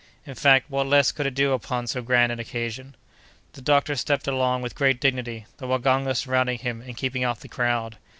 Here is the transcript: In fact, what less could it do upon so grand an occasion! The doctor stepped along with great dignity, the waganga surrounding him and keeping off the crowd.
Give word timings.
In 0.25 0.33
fact, 0.33 0.67
what 0.67 0.87
less 0.87 1.11
could 1.11 1.27
it 1.27 1.35
do 1.35 1.51
upon 1.53 1.85
so 1.85 2.01
grand 2.01 2.31
an 2.31 2.39
occasion! 2.39 2.95
The 3.53 3.61
doctor 3.61 3.95
stepped 3.95 4.27
along 4.27 4.63
with 4.63 4.73
great 4.73 4.99
dignity, 4.99 5.45
the 5.57 5.67
waganga 5.67 6.15
surrounding 6.15 6.57
him 6.57 6.81
and 6.81 6.97
keeping 6.97 7.23
off 7.23 7.41
the 7.41 7.47
crowd. 7.47 7.97